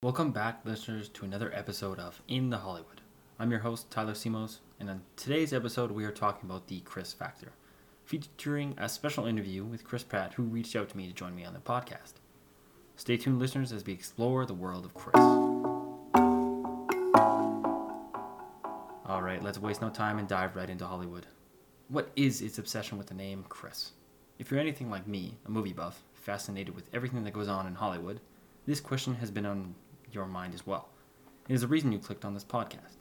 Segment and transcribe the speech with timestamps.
[0.00, 3.00] Welcome back, listeners, to another episode of In the Hollywood.
[3.36, 7.12] I'm your host, Tyler Simos, and on today's episode, we are talking about the Chris
[7.12, 7.50] Factor,
[8.04, 11.44] featuring a special interview with Chris Pratt, who reached out to me to join me
[11.44, 12.12] on the podcast.
[12.94, 15.16] Stay tuned, listeners, as we explore the world of Chris.
[19.04, 21.26] All right, let's waste no time and dive right into Hollywood.
[21.88, 23.90] What is its obsession with the name Chris?
[24.38, 27.74] If you're anything like me, a movie buff, fascinated with everything that goes on in
[27.74, 28.20] Hollywood,
[28.64, 29.74] this question has been on
[30.12, 30.88] your mind as well.
[31.48, 32.96] It is the reason you clicked on this podcast.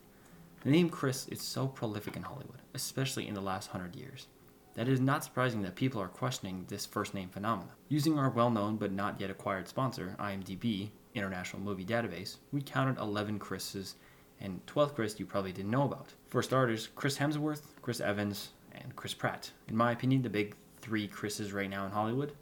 [0.63, 4.27] The name Chris is so prolific in Hollywood, especially in the last hundred years,
[4.73, 7.73] that it is not surprising that people are questioning this first name phenomenon.
[7.89, 12.99] Using our well known but not yet acquired sponsor, IMDb, International Movie Database, we counted
[12.99, 13.95] 11 Chris's,
[14.39, 16.13] and 12th Chris you probably didn't know about.
[16.29, 19.51] For starters, Chris Hemsworth, Chris Evans, and Chris Pratt.
[19.67, 22.33] In my opinion, the big three Chris's right now in Hollywood,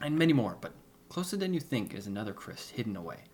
[0.00, 0.72] and many more, but
[1.08, 3.24] closer than you think is another Chris hidden away.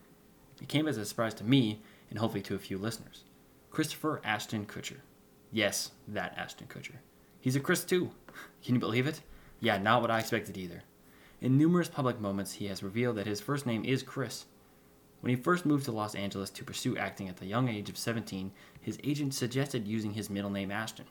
[0.61, 3.23] It came as a surprise to me, and hopefully to a few listeners.
[3.71, 4.99] Christopher Ashton Kutcher.
[5.51, 6.97] Yes, that Ashton Kutcher.
[7.39, 8.11] He's a Chris too.
[8.63, 9.21] Can you believe it?
[9.59, 10.83] Yeah, not what I expected either.
[11.41, 14.45] In numerous public moments, he has revealed that his first name is Chris.
[15.21, 17.97] When he first moved to Los Angeles to pursue acting at the young age of
[17.97, 21.05] 17, his agent suggested using his middle name Ashton.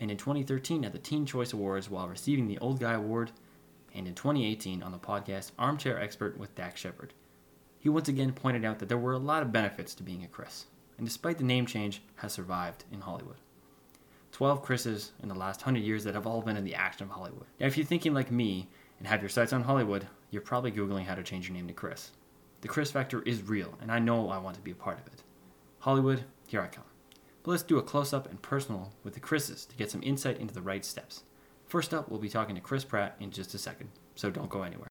[0.00, 3.30] And in 2013, at the Teen Choice Awards, while receiving the Old Guy Award,
[3.94, 7.14] and in 2018 on the podcast Armchair Expert with Dax Shepard,
[7.84, 10.26] he once again pointed out that there were a lot of benefits to being a
[10.26, 10.64] Chris,
[10.96, 13.36] and despite the name change, has survived in Hollywood.
[14.32, 17.10] 12 Chris's in the last 100 years that have all been in the action of
[17.10, 17.44] Hollywood.
[17.60, 18.68] Now, if you're thinking like me
[18.98, 21.74] and have your sights on Hollywood, you're probably Googling how to change your name to
[21.74, 22.12] Chris.
[22.62, 25.06] The Chris factor is real, and I know I want to be a part of
[25.08, 25.22] it.
[25.80, 26.84] Hollywood, here I come.
[27.42, 30.40] But let's do a close up and personal with the Chris's to get some insight
[30.40, 31.24] into the right steps.
[31.66, 34.62] First up, we'll be talking to Chris Pratt in just a second, so don't go
[34.62, 34.88] anywhere.